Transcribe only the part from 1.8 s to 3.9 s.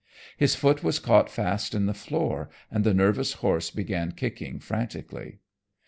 the floor, and the nervous horse